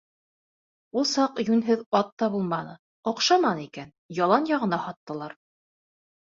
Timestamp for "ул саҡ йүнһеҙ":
1.01-1.83